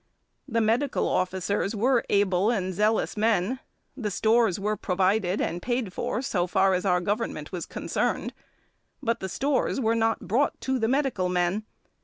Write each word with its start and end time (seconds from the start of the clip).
The 0.47 0.61
medical 0.61 1.07
officers 1.07 1.75
were 1.75 2.03
able 2.09 2.49
and 2.49 2.73
zealous 2.73 3.15
men; 3.15 3.59
the 3.95 4.09
stores 4.09 4.59
were 4.59 4.75
provided 4.75 5.39
and 5.39 5.61
paid 5.61 5.93
for 5.93 6.23
so 6.23 6.47
far 6.47 6.73
as 6.73 6.85
our 6.87 6.99
Government 7.01 7.51
was 7.51 7.67
concerned; 7.67 8.33
but 9.03 9.19
the 9.19 9.29
stores 9.29 9.79
were 9.79 9.93
not 9.93 10.27
brought 10.27 10.59
to 10.61 10.79
the 10.79 10.87
medical 10.87 11.29
men. 11.29 11.65